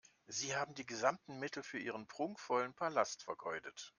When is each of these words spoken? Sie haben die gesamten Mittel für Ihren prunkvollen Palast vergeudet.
Sie 0.25 0.55
haben 0.55 0.73
die 0.73 0.85
gesamten 0.87 1.37
Mittel 1.37 1.61
für 1.61 1.77
Ihren 1.77 2.07
prunkvollen 2.07 2.73
Palast 2.73 3.21
vergeudet. 3.21 3.89